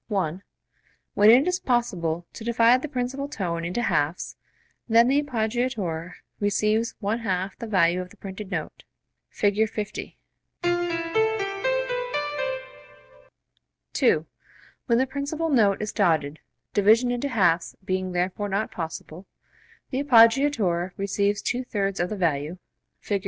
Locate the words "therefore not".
18.13-18.71